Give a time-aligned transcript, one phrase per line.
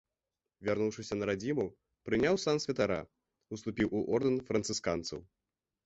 [0.69, 1.65] Вярнуўшыся на радзіму,
[2.11, 2.99] прыняў сан святара,
[3.53, 5.19] уступіў у ордэн францысканцаў.